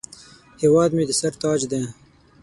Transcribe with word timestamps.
هیواد 0.61 0.89
مې 0.95 1.03
د 1.07 1.11
سر 1.19 1.33
تاج 1.41 1.61
دی 1.71 1.81